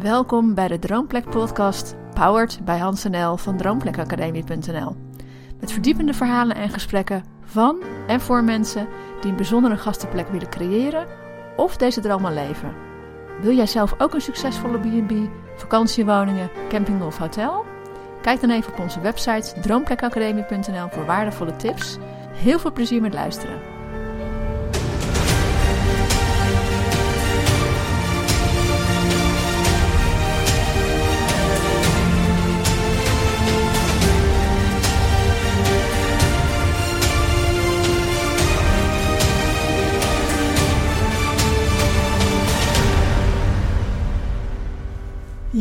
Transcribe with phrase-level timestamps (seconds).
[0.00, 4.96] Welkom bij de Droomplek podcast, powered bij Hans NL van droomplekacademie.nl.
[5.60, 8.88] Met verdiepende verhalen en gesprekken van en voor mensen
[9.20, 11.06] die een bijzondere gastenplek willen creëren
[11.56, 12.74] of deze droom al leven.
[13.40, 15.12] Wil jij zelf ook een succesvolle B&B,
[15.56, 17.64] vakantiewoningen, camping of hotel?
[18.22, 21.98] Kijk dan even op onze website droomplekacademie.nl voor waardevolle tips.
[22.32, 23.73] Heel veel plezier met luisteren.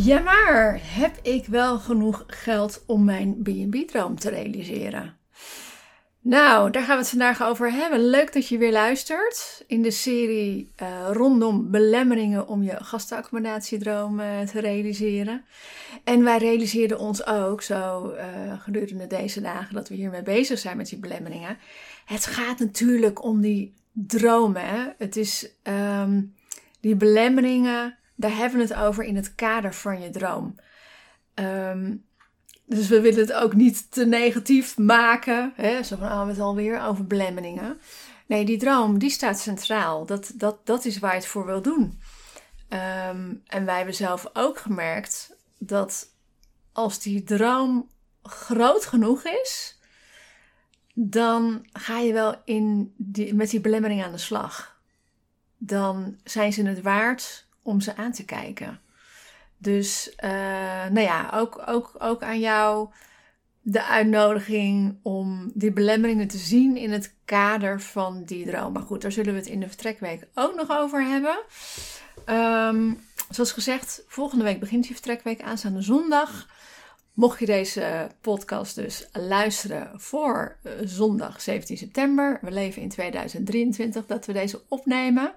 [0.03, 5.17] Ja, maar heb ik wel genoeg geld om mijn B&B-droom te realiseren?
[6.20, 8.09] Nou, daar gaan we het vandaag over hebben.
[8.09, 14.39] Leuk dat je weer luistert in de serie uh, rondom belemmeringen om je gastenaccomodatiedroom uh,
[14.39, 15.45] te realiseren.
[16.03, 20.77] En wij realiseerden ons ook zo uh, gedurende deze dagen dat we hiermee bezig zijn
[20.77, 21.58] met die belemmeringen.
[22.05, 24.95] Het gaat natuurlijk om die dromen.
[24.97, 26.33] Het is um,
[26.80, 30.55] die belemmeringen daar hebben we het over in het kader van je droom.
[31.35, 32.05] Um,
[32.65, 35.53] dus we willen het ook niet te negatief maken.
[35.55, 35.83] Hè?
[35.83, 37.80] Zo van, oh, het alweer over belemmeringen.
[38.25, 40.05] Nee, die droom, die staat centraal.
[40.05, 41.99] Dat, dat, dat is waar je het voor wil doen.
[42.69, 46.08] Um, en wij hebben zelf ook gemerkt dat
[46.71, 47.89] als die droom
[48.23, 49.80] groot genoeg is,
[50.93, 54.81] dan ga je wel in die, met die belemmering aan de slag.
[55.58, 58.80] Dan zijn ze het waard om ze aan te kijken.
[59.58, 60.30] Dus uh,
[60.86, 62.89] nou ja, ook, ook, ook aan jou
[63.61, 68.73] de uitnodiging om die belemmeringen te zien in het kader van die droom.
[68.73, 71.38] Maar goed, daar zullen we het in de vertrekweek ook nog over hebben.
[72.25, 76.48] Um, zoals gezegd, volgende week begint die vertrekweek aanstaande zondag.
[77.14, 84.05] Mocht je deze podcast dus luisteren voor uh, zondag 17 september, we leven in 2023
[84.05, 85.33] dat we deze opnemen,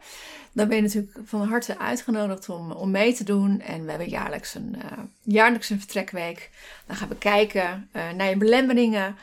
[0.53, 3.61] dan ben je natuurlijk van harte uitgenodigd om, om mee te doen.
[3.61, 6.51] En we hebben jaarlijks een, uh, jaarlijks een vertrekweek.
[6.87, 9.17] Dan gaan we kijken naar je belemmeringen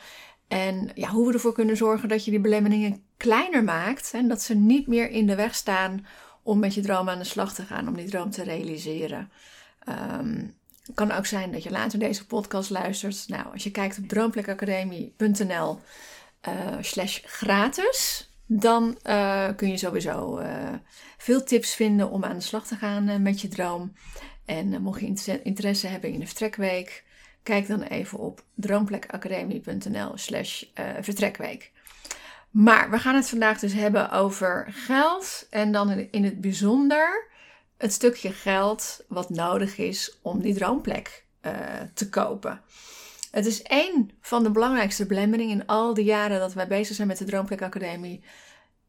[0.48, 4.42] en ja, hoe we ervoor kunnen zorgen dat je die belemmeringen kleiner maakt en dat
[4.42, 6.06] ze niet meer in de weg staan
[6.42, 9.30] om met je droom aan de slag te gaan, om die droom te realiseren.
[10.18, 10.54] Um,
[10.86, 13.24] het kan ook zijn dat je later deze podcast luistert.
[13.28, 15.80] Nou, als je kijkt op droomplekacademie.nl
[16.48, 20.46] uh, slash gratis, dan uh, kun je sowieso uh,
[21.18, 23.92] veel tips vinden om aan de slag te gaan met je droom.
[24.44, 27.04] En mocht je interesse hebben in de vertrekweek,
[27.42, 30.62] kijk dan even op droomplekacademie.nl slash
[31.00, 31.72] vertrekweek.
[32.50, 37.32] Maar we gaan het vandaag dus hebben over geld en dan in het bijzonder
[37.76, 41.52] het stukje geld wat nodig is om die droomplek uh,
[41.94, 42.60] te kopen.
[43.30, 47.08] Het is één van de belangrijkste belemmeringen in al die jaren dat wij bezig zijn
[47.08, 48.24] met de Droomplek Academie.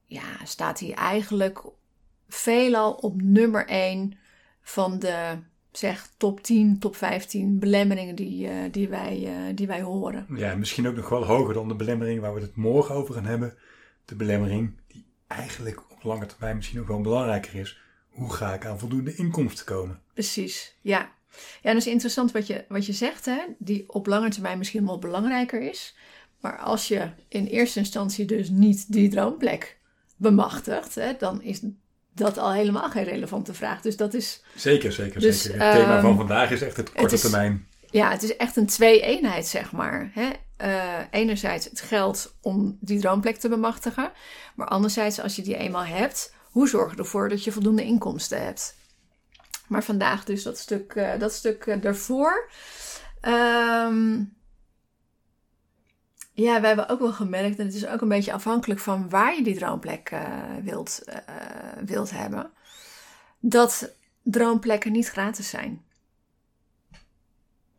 [0.06, 1.64] Ja, staat hij eigenlijk
[2.28, 4.18] veelal op nummer 1
[4.62, 5.38] van de
[5.72, 10.26] zeg top 10, top 15 belemmeringen die, uh, die, wij, uh, die wij horen.
[10.36, 13.26] Ja, misschien ook nog wel hoger dan de belemmering waar we het morgen over gaan
[13.26, 13.58] hebben.
[14.06, 17.80] De belemmering die eigenlijk op lange termijn misschien nog wel belangrijker is
[18.16, 20.00] hoe ga ik aan voldoende inkomsten komen?
[20.14, 21.14] Precies, ja.
[21.62, 23.38] Ja, dat is interessant wat je, wat je zegt, hè?
[23.58, 25.96] die op lange termijn misschien wel belangrijker is.
[26.42, 29.78] Maar als je in eerste instantie dus niet die droomplek
[30.16, 31.62] bemachtigt, hè, dan is
[32.14, 33.82] dat al helemaal geen relevante vraag.
[33.82, 34.44] Dus dat is.
[34.56, 35.62] Zeker, zeker, dus, zeker.
[35.62, 37.68] Het thema van ehm, vandaag is echt het korte het is, termijn.
[37.90, 40.12] Ja, het is echt een twee-eenheid, zeg maar.
[40.14, 40.30] Hè?
[40.64, 44.12] Uh, enerzijds het geld om die droomplek te bemachtigen.
[44.56, 48.44] Maar anderzijds, als je die eenmaal hebt, hoe zorg je ervoor dat je voldoende inkomsten
[48.44, 48.76] hebt?
[49.68, 52.50] Maar vandaag dus dat stuk, uh, dat stuk uh, daarvoor.
[53.22, 54.36] Um,
[56.34, 59.36] ja, we hebben ook wel gemerkt, en het is ook een beetje afhankelijk van waar
[59.36, 60.22] je die droomplek uh,
[60.64, 61.02] wilt,
[61.86, 62.52] wilt hebben,
[63.40, 65.86] dat droomplekken niet gratis zijn.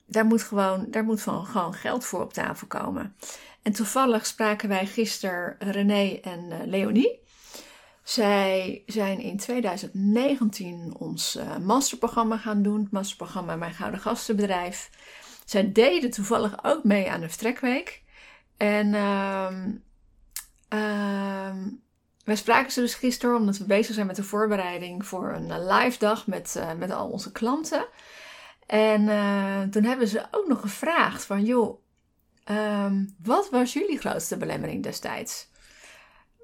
[0.07, 3.17] Daar moet gewoon, daar moet van, gewoon geld voor op tafel komen.
[3.63, 7.25] En toevallig spraken wij gisteren René en Leonie.
[8.07, 14.91] Zij zijn in 2019 ons uh, masterprogramma gaan doen, het masterprogramma Mijn Gouden Gastenbedrijf.
[15.45, 18.03] Zij deden toevallig ook mee aan de vertrekweek.
[18.57, 19.49] En uh,
[22.25, 25.79] wij spraken ze dus gisteren omdat we bezig zijn met de voorbereiding voor een eh,
[25.79, 27.87] live dag met, uh, met al onze klanten.
[28.67, 29.01] En
[29.71, 31.81] toen hebben ze ook nog gevraagd van joh,
[32.45, 35.49] ehm, wat was jullie grootste belemmering destijds?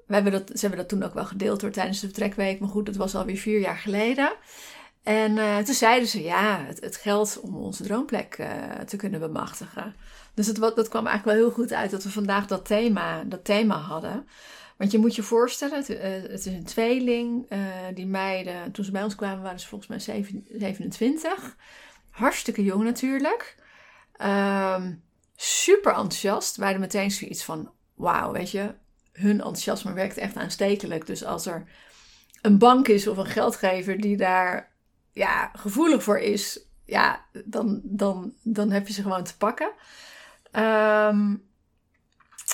[0.07, 2.59] We hebben dat, ze hebben dat toen ook wel gedeeld door tijdens de vertrekweek.
[2.59, 4.31] Maar goed, dat was alweer vier jaar geleden.
[5.03, 8.47] En uh, toen zeiden ze, ja, het, het geld om onze droomplek uh,
[8.85, 9.95] te kunnen bemachtigen.
[10.33, 13.45] Dus het, dat kwam eigenlijk wel heel goed uit dat we vandaag dat thema, dat
[13.45, 14.27] thema hadden.
[14.77, 15.87] Want je moet je voorstellen, het,
[16.31, 17.47] het is een tweeling.
[17.93, 21.55] die meiden, toen ze bij ons kwamen, waren ze volgens mij 27.
[22.09, 23.55] Hartstikke jong natuurlijk.
[24.21, 25.03] Um,
[25.35, 26.55] super enthousiast.
[26.55, 28.73] Hadden meteen zoiets van, wauw, weet je,
[29.13, 31.05] hun enthousiasme werkt echt aanstekelijk.
[31.05, 31.67] Dus als er
[32.41, 34.71] een bank is of een geldgever die daar
[35.11, 39.71] ja, gevoelig voor is, ja, dan, dan, dan heb je ze gewoon te pakken.
[40.51, 41.43] Um,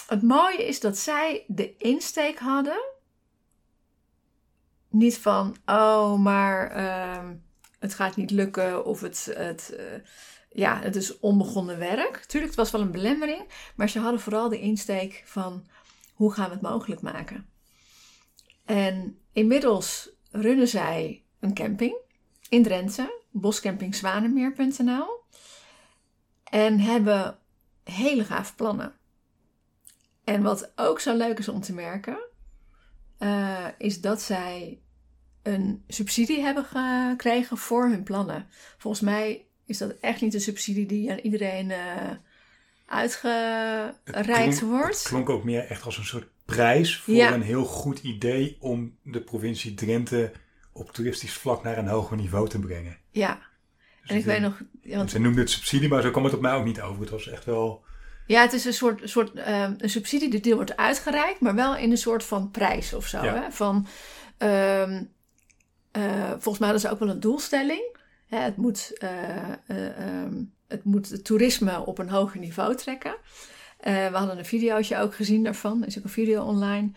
[0.08, 2.84] het mooie is dat zij de insteek hadden.
[4.90, 6.72] Niet van, oh, maar
[7.18, 7.44] um,
[7.80, 9.84] het gaat niet lukken of het, het, uh,
[10.50, 12.18] ja, het is onbegonnen werk.
[12.18, 15.68] Tuurlijk, het was wel een belemmering, maar ze hadden vooral de insteek van
[16.20, 17.50] hoe gaan we het mogelijk maken.
[18.66, 21.96] En inmiddels runnen zij een camping
[22.50, 25.24] in Drenthe, boscampingzwanenmeer.nl.
[26.44, 27.38] En hebben
[27.84, 28.94] hele gave plannen.
[30.24, 32.20] En wat ook zo leuk is om te merken,
[33.20, 34.82] uh, is dat zij
[35.44, 38.48] een subsidie hebben gekregen voor hun plannen.
[38.78, 42.12] Volgens mij is dat echt niet een subsidie die aan iedereen uh,
[42.90, 44.98] uitgereikt wordt.
[44.98, 47.34] Het klonk ook meer echt als een soort prijs voor ja.
[47.34, 50.32] een heel goed idee om de provincie Drenthe
[50.74, 52.98] op toeristisch vlak naar een hoger niveau te brengen.
[53.12, 53.40] Ja.
[54.02, 54.62] Dus en ik weet nog...
[54.84, 55.10] Want...
[55.12, 57.02] Ze noemden het subsidie, maar zo kwam het op mij ook niet over.
[57.02, 57.84] Het was echt wel...
[58.26, 61.92] Ja, het is een soort, soort um, een subsidie die wordt uitgereikt, maar wel in
[61.92, 63.24] een soort van prijs of zo.
[63.24, 63.34] Ja.
[63.34, 63.52] Hè?
[63.52, 63.88] Van,
[64.38, 65.12] um,
[65.98, 67.98] uh, volgens mij hadden ze ook wel een doelstelling.
[68.28, 69.10] Hè, het, moet, uh,
[69.68, 73.16] uh, um, het moet het toerisme op een hoger niveau trekken.
[73.84, 75.82] we hadden een videootje ook gezien daarvan.
[75.82, 76.92] Er is ook een video online.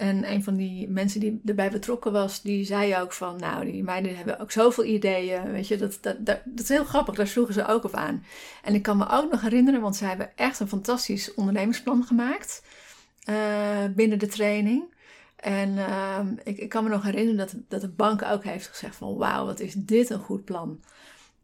[0.00, 3.82] En een van die mensen die erbij betrokken was, die zei ook van, nou, die
[3.82, 7.54] meiden hebben ook zoveel ideeën, weet je, dat, dat, dat, is heel grappig, daar sloegen
[7.54, 8.24] ze ook op aan.
[8.62, 12.62] En ik kan me ook nog herinneren, want ze hebben echt een fantastisch ondernemingsplan gemaakt
[13.28, 13.36] uh,
[13.94, 14.94] binnen de training.
[15.36, 18.96] En uh, ik, ik, kan me nog herinneren dat, dat de bank ook heeft gezegd
[18.96, 20.80] van, wauw, wat is dit een goed plan.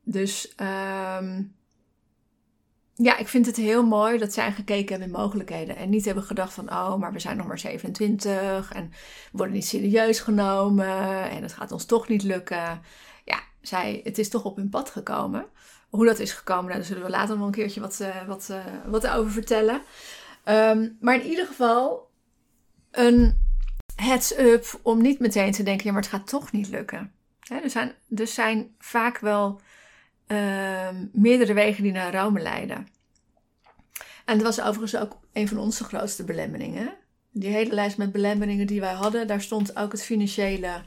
[0.09, 1.55] Dus um,
[2.95, 5.77] ja, ik vind het heel mooi dat zij gekeken hebben in mogelijkheden.
[5.77, 8.97] En niet hebben gedacht van, oh, maar we zijn nog maar 27 en we
[9.39, 12.81] worden niet serieus genomen en het gaat ons toch niet lukken.
[13.25, 15.47] Ja, zij, het is toch op hun pad gekomen.
[15.91, 18.65] Hoe dat is gekomen, daar zullen we later nog een keertje wat, uh, wat, uh,
[18.87, 19.83] wat over vertellen.
[20.45, 22.11] Um, maar in ieder geval
[22.91, 23.45] een
[23.97, 27.13] heads-up om niet meteen te denken, ja, maar het gaat toch niet lukken.
[27.41, 29.61] Hè, er, zijn, er zijn vaak wel
[30.27, 32.89] uh, meerdere wegen die naar Rome leiden.
[34.25, 36.95] En dat was overigens ook een van onze grootste belemmeringen.
[37.31, 40.83] Die hele lijst met belemmeringen die wij hadden, daar stond ook het financiële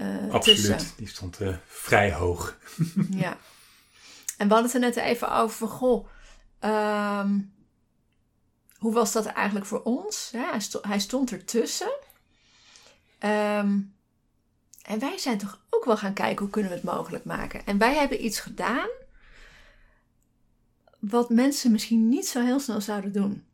[0.00, 0.96] uh, Absoluut, tussen.
[0.96, 2.58] die stond uh, vrij hoog.
[3.10, 3.36] ja.
[4.36, 6.08] En we hadden het er net even over, goh,
[6.60, 7.52] um,
[8.78, 10.28] hoe was dat eigenlijk voor ons?
[10.32, 11.92] Ja, hij, stond, hij stond ertussen.
[13.20, 13.94] Um,
[14.88, 17.66] en wij zijn toch ook wel gaan kijken hoe kunnen we het mogelijk maken.
[17.66, 18.88] En wij hebben iets gedaan
[20.98, 23.44] wat mensen misschien niet zo heel snel zouden doen.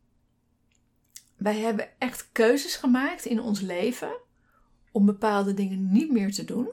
[1.36, 4.12] Wij hebben echt keuzes gemaakt in ons leven
[4.92, 6.68] om bepaalde dingen niet meer te doen.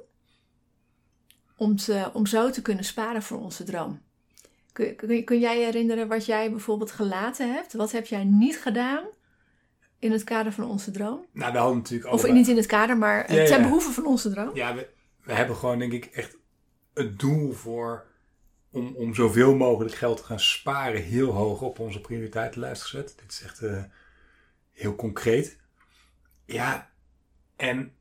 [1.55, 4.01] Om, te, om zo te kunnen sparen voor onze droom.
[4.71, 7.73] Kun, kun, kun jij herinneren wat jij bijvoorbeeld gelaten hebt?
[7.73, 9.03] Wat heb jij niet gedaan
[10.01, 11.25] in het kader van onze droom?
[11.31, 13.61] Nou, we hadden natuurlijk Of niet in het kader, maar ja, ten ja.
[13.61, 14.55] behoeve van onze droom?
[14.55, 14.89] Ja, we,
[15.23, 16.37] we hebben gewoon denk ik echt
[16.93, 18.05] het doel voor
[18.71, 23.13] om, om zoveel mogelijk geld te gaan sparen heel hoog op onze prioriteitenlijst gezet.
[23.21, 23.83] Dit is echt uh,
[24.71, 25.57] heel concreet.
[26.45, 26.89] Ja,
[27.55, 27.93] en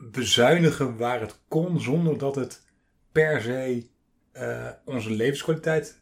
[0.00, 2.62] bezuinigen waar het kon zonder dat het
[3.12, 3.86] per se
[4.32, 6.00] uh, onze levenskwaliteit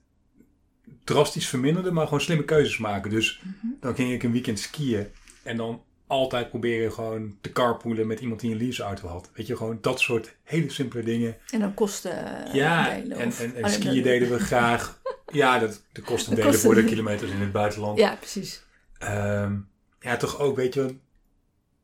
[1.05, 3.11] drastisch verminderde, maar gewoon slimme keuzes maken.
[3.11, 3.77] Dus mm -hmm.
[3.81, 5.07] dan ging ik een weekend skiën
[5.45, 9.31] en dan altijd proberen gewoon te carpoolen met iemand die een leaseauto had.
[9.35, 11.37] Weet je, gewoon dat soort hele simpele dingen.
[11.51, 14.93] En dan kosten Ja, delen, en, en, en skiën deden we graag.
[15.33, 17.99] Ja, dat, de kosten de delen voor de kilometers in het buitenland.
[17.99, 18.65] Ja, precies.
[19.03, 19.69] Um,
[20.01, 20.97] ja, toch ook, weet je,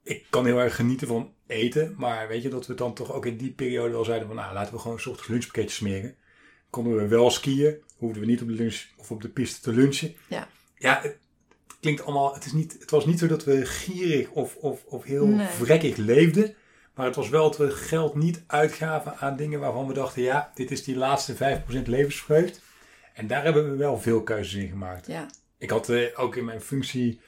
[0.03, 1.95] ik kan heel erg genieten van eten.
[1.97, 4.55] Maar weet je, dat we dan toch ook in die periode wel zeiden van, nou,
[4.55, 6.17] laten we gewoon een soort lunchpakketjes smeren.
[6.71, 9.73] Konden we wel skiën, hoefden we niet op de lunch of op de piste te
[9.73, 10.15] lunchen.
[10.29, 10.49] Ja.
[10.77, 11.03] Ja,
[11.81, 15.05] klinkt allemaal, het, is niet, het was niet zo dat we gierig of, of, of
[15.05, 15.47] heel nee.
[15.47, 16.55] vrekkig leefden.
[16.95, 20.51] Maar het was wel dat we geld niet uitgaven aan dingen waarvan we dachten, ja,
[20.55, 21.39] dit is die laatste 5%
[21.85, 22.61] levensvreugd.
[23.15, 25.07] En daar hebben we wel veel keuzes in gemaakt.
[25.07, 25.27] Ja.
[25.59, 27.21] Ik had uh, ook in mijn functie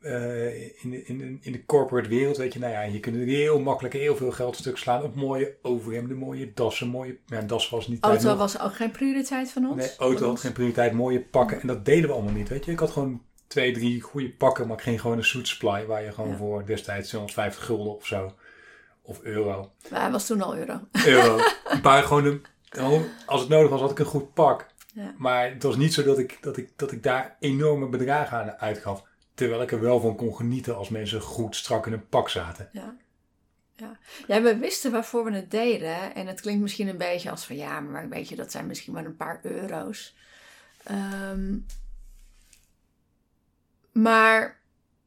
[0.00, 3.16] eh, in, de, in, de, in de corporate wereld, weet je, nou ja, je kunt
[3.16, 7.68] heel makkelijk heel veel geld stuk slaan op mooie overhemden, mooie dassen, mooie, ja, das
[7.68, 9.76] was niet Auto was ook geen prioriteit van ons?
[9.76, 12.72] Nee, auto had geen prioriteit, mooie pakken en dat deden we allemaal niet, weet je.
[12.72, 16.36] Ik had gewoon twee, drie goede pakken, maar gewoon een suit supply waar je gewoon
[16.36, 18.34] voor destijds 250 gulden of zo,
[19.02, 19.72] of euro.
[19.90, 20.80] Maar hij was toen al euro.
[21.06, 21.38] Euro.
[21.64, 22.42] een paar gewoon,
[23.26, 24.66] als het nodig was, had ik een goed pak.
[24.94, 25.14] Ja.
[25.18, 28.58] Maar het was niet zo dat ik, dat, ik, dat ik daar enorme bedragen aan
[28.58, 29.04] uitgaf.
[29.34, 32.68] Terwijl ik er wel van kon genieten als mensen goed strak in een pak zaten.
[32.72, 32.96] Ja.
[33.76, 33.98] Ja.
[34.26, 36.14] ja, we wisten waarvoor we het deden.
[36.14, 38.92] En het klinkt misschien een beetje als van ja, maar weet je, dat zijn misschien
[38.92, 40.16] maar een paar euro's.
[40.90, 41.66] Um,
[44.02, 44.60] maar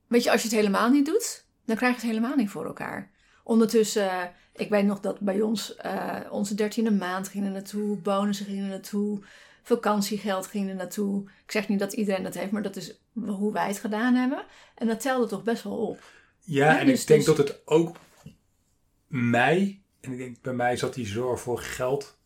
[0.07, 2.65] weet je, als je het helemaal niet doet, dan krijg je het helemaal niet voor
[2.65, 3.12] elkaar.
[3.43, 8.45] Ondertussen, ik weet nog dat bij ons uh, onze dertiende maand ging er naartoe, bonussen
[8.45, 9.21] gingen er naartoe,
[9.63, 11.24] vakantiegeld ging er naartoe.
[11.45, 14.45] Ik zeg niet dat iedereen dat heeft, maar dat is hoe wij het gedaan hebben.
[14.75, 16.03] En dat telde toch best wel op.
[16.39, 17.98] Ja, en dus ik denk dus- dat het ook
[19.07, 22.17] mij, en ik denk bij mij zat die zorg voor geld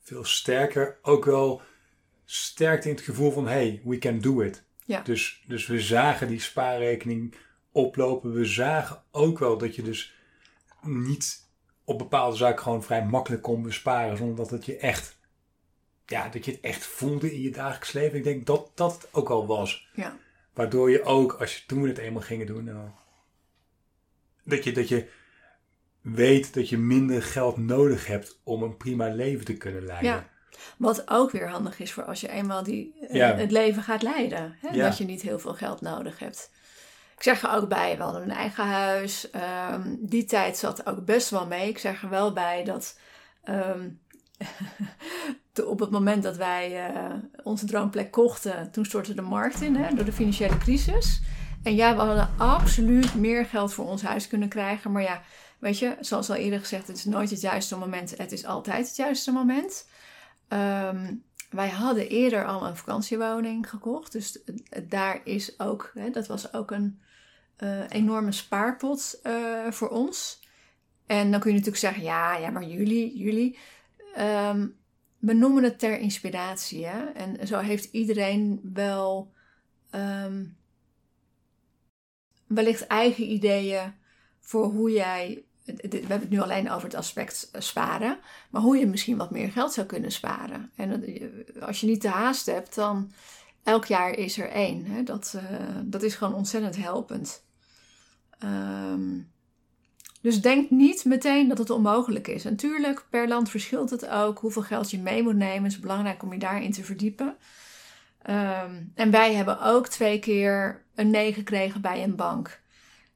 [0.00, 1.62] veel sterker, ook wel
[2.24, 4.64] sterkte in het gevoel van hey, we can do it.
[4.84, 5.00] Ja.
[5.02, 7.34] Dus, dus we zagen die spaarrekening
[7.72, 8.32] oplopen.
[8.32, 10.14] We zagen ook wel dat je dus
[10.82, 11.48] niet
[11.84, 14.16] op bepaalde zaken gewoon vrij makkelijk kon besparen.
[14.16, 15.18] Zonder dat het je echt,
[16.06, 18.18] ja, dat je het echt voelde in je dagelijks leven.
[18.18, 19.88] Ik denk dat dat het ook al was.
[19.94, 20.18] Ja.
[20.52, 22.88] Waardoor je ook, als je toen we het eenmaal gingen doen, nou,
[24.44, 25.08] dat, je, dat je
[26.00, 30.10] weet dat je minder geld nodig hebt om een prima leven te kunnen leiden.
[30.10, 30.32] Ja.
[30.76, 34.56] Wat ook weer handig is voor als je eenmaal die, eh, het leven gaat leiden.
[34.60, 34.78] Hè?
[34.78, 36.50] Dat je niet heel veel geld nodig hebt.
[37.16, 39.28] Ik zeg er ook bij, we hadden een eigen huis.
[39.72, 41.68] Um, die tijd zat ook best wel mee.
[41.68, 42.98] Ik zeg er wel bij dat
[43.44, 44.00] um,
[45.66, 47.10] op het moment dat wij uh,
[47.42, 51.20] onze droomplek kochten, toen stortte de markt in hè, door de financiële crisis.
[51.62, 54.92] En ja, we hadden absoluut meer geld voor ons huis kunnen krijgen.
[54.92, 55.22] Maar ja,
[55.58, 58.18] weet je, zoals al eerder gezegd, het is nooit het juiste moment.
[58.18, 59.86] Het is altijd het juiste moment.
[60.48, 64.12] Um, wij hadden eerder al een vakantiewoning gekocht.
[64.12, 64.38] Dus
[64.88, 67.00] daar is ook, hè, dat was ook een
[67.58, 70.42] uh, enorme spaarpot uh, voor ons.
[71.06, 73.58] En dan kun je natuurlijk zeggen, ja, ja maar jullie, jullie.
[74.18, 74.76] Um,
[75.18, 76.86] we noemen het ter inspiratie.
[76.86, 77.04] Hè?
[77.04, 79.32] En zo heeft iedereen wel
[79.94, 80.56] um,
[82.46, 83.94] wellicht eigen ideeën
[84.40, 88.18] voor hoe jij we hebben het nu alleen over het aspect eh, sparen,
[88.50, 90.70] maar hoe je misschien wat meer geld zou kunnen sparen.
[90.76, 93.12] En eh, als je niet te haast hebt, dan
[93.62, 94.84] elk jaar is er één.
[94.84, 95.02] Hè?
[95.02, 95.42] Dat, uh,
[95.82, 97.42] dat is gewoon ontzettend helpend.
[98.44, 99.32] Um,
[100.20, 102.44] dus denk niet meteen dat het onmogelijk is.
[102.44, 104.38] Natuurlijk, per land verschilt het ook.
[104.38, 105.70] Hoeveel geld je mee moet nemen.
[105.70, 107.36] Is belangrijk om je daarin te verdiepen.
[108.30, 112.60] Um, en wij hebben ook twee keer een nee gekregen bij een bank.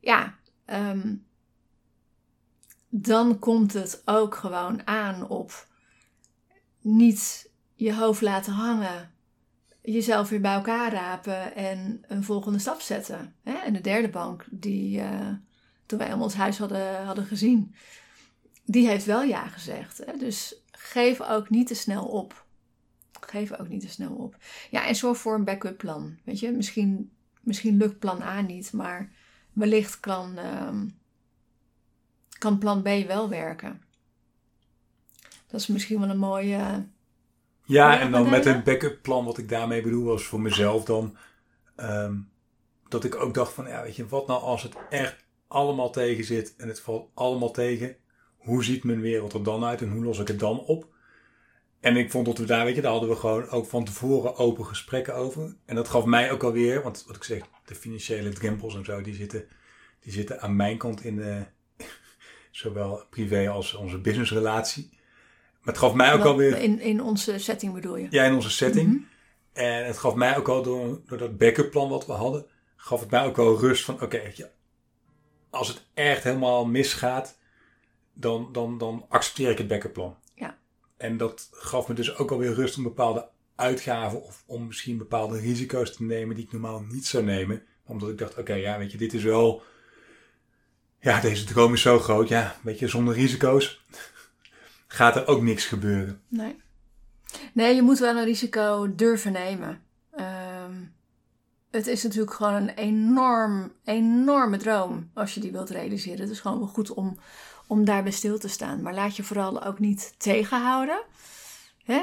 [0.01, 0.35] Ja,
[0.67, 1.27] um,
[2.89, 5.67] dan komt het ook gewoon aan op
[6.81, 9.11] niet je hoofd laten hangen,
[9.83, 13.35] jezelf weer bij elkaar rapen en een volgende stap zetten.
[13.43, 15.29] En de derde bank, die uh,
[15.87, 17.75] toen wij om ons huis hadden, hadden gezien,
[18.65, 20.05] die heeft wel ja gezegd.
[20.19, 22.47] Dus geef ook niet te snel op.
[23.21, 24.37] Geef ook niet te snel op.
[24.71, 26.19] Ja, en zorg voor een backup plan.
[26.25, 29.13] Weet je, misschien, misschien lukt plan A niet, maar
[29.53, 30.39] wellicht kan.
[30.39, 30.87] Ehm,
[32.39, 33.83] kan plan B wel werken.
[35.47, 36.87] Dat is misschien wel een mooie.
[37.65, 41.17] Ja, en dan met een backup plan, wat ik daarmee bedoel, was voor mezelf dan.
[41.77, 42.15] Ehm,
[42.89, 46.25] dat ik ook dacht van, ja, weet je, wat nou als het echt allemaal tegen
[46.25, 47.97] zit en het valt allemaal tegen.
[48.37, 50.87] Hoe ziet mijn wereld er dan uit en hoe los ik het dan op?
[51.81, 54.37] En ik vond dat we daar, weet je, daar hadden we gewoon ook van tevoren
[54.37, 55.57] open gesprekken over.
[55.65, 59.01] En dat gaf mij ook alweer, want wat ik zeg, de financiële drempels en zo,
[59.01, 59.45] die zitten,
[60.01, 61.47] die zitten aan mijn kant in de,
[62.51, 64.89] Zowel privé als onze businessrelatie.
[65.61, 66.59] Maar het gaf mij ook alweer...
[66.59, 68.07] In, in onze setting bedoel je?
[68.11, 68.89] Ja, in onze setting.
[68.89, 69.03] Mhm.
[69.53, 73.01] En het gaf mij ook al door, door dat backup plan wat we hadden, gaf
[73.01, 74.21] het mij ook wel rust van, oké,
[75.51, 77.39] als het echt helemaal misgaat,
[78.13, 80.17] dan, dan, dan accepteer ik het backup plan.
[80.35, 80.59] Ja.
[80.97, 85.41] En dat gaf me dus ook alweer rust om bepaalde uitgaven of om misschien bepaalde
[85.41, 87.63] risico's te nemen die ik normaal niet zou nemen.
[87.85, 89.63] Omdat ik dacht, oké, ja, weet je, dit is wel
[91.01, 92.29] ja, deze droom is zo groot.
[92.29, 93.85] Ja, weet je, zonder risico's
[94.87, 96.23] gaat er ook niks gebeuren.
[96.29, 96.57] Nee.
[97.53, 99.83] Nee, je moet wel een risico durven nemen.
[100.19, 100.97] Um,
[101.71, 106.21] het is natuurlijk gewoon een enorm, enorme droom als je die wilt realiseren.
[106.21, 107.19] Het is gewoon wel goed om,
[107.67, 108.83] om daarbij stil te staan.
[108.83, 111.01] Maar laat je vooral ook niet tegenhouden.
[111.85, 112.03] Hè?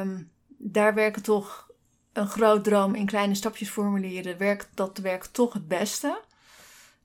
[0.00, 1.70] Um, daar werken toch
[2.12, 6.20] een groot droom in kleine stapjes formuleren, werkt, dat werkt toch het beste.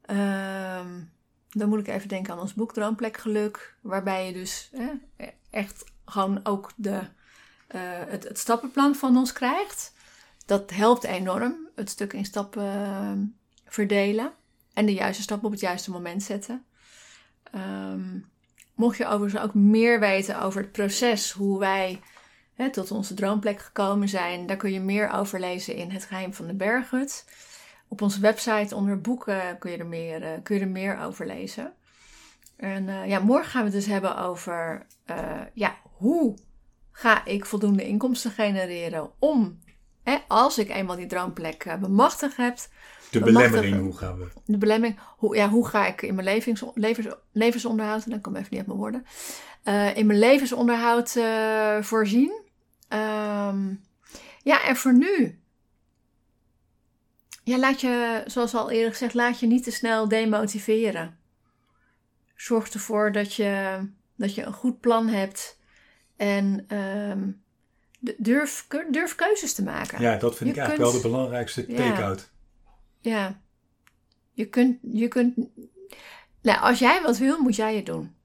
[0.07, 1.01] Ehm,
[1.49, 4.71] dan moet ik even denken aan ons boek Droomplek Geluk, waarbij je dus
[5.49, 7.01] echt gewoon ook de,
[7.67, 9.93] eh, het, stappenplan van ons krijgt.
[10.45, 13.19] Dat helpt enorm, het stuk in stappen ehm,
[13.65, 14.33] verdelen
[14.73, 16.65] en de juiste stap op het juiste moment zetten.
[17.55, 18.29] Um,
[18.75, 22.01] mocht je overigens ook meer weten over het proces, hoe wij
[22.53, 26.33] hè, tot onze droomplek gekomen zijn, daar kun je meer over lezen in Het Geheim
[26.33, 27.25] van de Berghut.
[27.87, 31.25] Op onze website onder boeken kun je er meer, uh, kun je er meer over
[31.25, 31.73] lezen.
[32.55, 36.37] En uh, ja, morgen gaan we het dus hebben over uh, ja, hoe
[36.91, 39.59] ga ik voldoende inkomsten genereren om,
[40.03, 42.57] hè, als ik eenmaal die droomplek bemachtigd heb,
[43.11, 44.27] de belemmering, hoe gaan we?
[44.45, 48.35] De belemmering, hoe, ja, hoe ga ik in mijn levens, levens, levensonderhoud, en dan kom
[48.35, 49.05] ik even niet uit mijn woorden,
[49.95, 51.17] in mijn levensonderhoud
[51.85, 52.45] voorzien.
[52.89, 53.81] Um,
[54.43, 55.39] ja, en voor nu,
[57.47, 61.17] ja, laat je, zoals al eerder gezegd, laat je niet te snel demotiveren.
[62.35, 63.79] Zorg ervoor dat je,
[64.15, 65.59] dat je een goed plan hebt
[66.15, 67.41] en um,
[68.17, 70.01] durf, durf keuzes te maken.
[70.01, 72.31] Ja, dat vind je ik eigenlijk wel de belangrijkste take-out.
[72.99, 73.41] Ja.
[74.33, 75.35] Je kunt, je kunt.
[76.41, 78.15] Nou, als jij wat wil, moet jij het doen.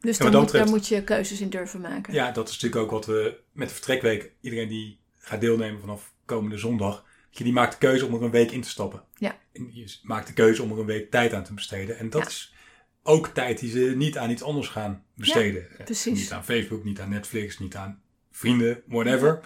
[0.00, 2.14] Dus ja, dan moet, daar moet je keuzes in durven maken.
[2.14, 4.32] Ja, dat is natuurlijk ook wat we met de vertrekweek.
[4.40, 7.04] Iedereen die gaat deelnemen vanaf komende zondag.
[7.32, 9.02] Die maakt de keuze om er een week in te stappen.
[9.16, 9.38] Ja.
[9.52, 11.98] En je maakt de keuze om er een week tijd aan te besteden.
[11.98, 12.54] En dat is
[13.02, 15.66] ook tijd die ze niet aan iets anders gaan besteden.
[15.78, 16.18] Ja, precies.
[16.18, 19.40] Niet aan Facebook, niet aan Netflix, niet aan vrienden, whatever.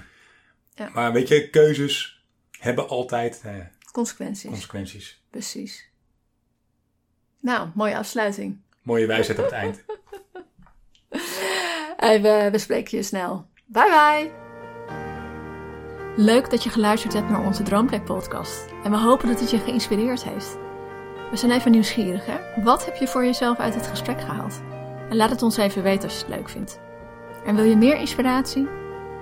[0.75, 0.91] Ja.
[0.95, 2.25] Maar weet je, keuzes
[2.59, 3.63] hebben altijd nou
[3.93, 4.51] Consequenties.
[4.51, 5.23] Consequenties.
[5.31, 5.91] Precies.
[7.41, 8.61] Nou, mooie afsluiting.
[8.83, 9.85] Mooie wijsheid op het eind.
[11.97, 13.49] En we, we spreken je snel.
[13.67, 14.46] Bye bye!
[16.19, 18.65] Leuk dat je geluisterd hebt naar onze Droomplek podcast.
[18.85, 20.59] En we hopen dat het je geïnspireerd heeft.
[21.31, 22.63] We zijn even nieuwsgierig, hè?
[22.63, 24.61] Wat heb je voor jezelf uit het gesprek gehaald?
[25.11, 26.81] En laat het ons even weten als je het leuk vindt.
[27.45, 28.69] En wil je meer inspiratie?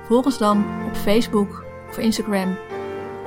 [0.07, 2.57] Volg ons dan op Facebook of Instagram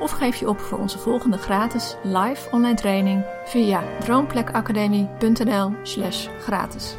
[0.00, 6.96] of geef je op voor onze volgende gratis live online training via droomplekacademie.nl/gratis.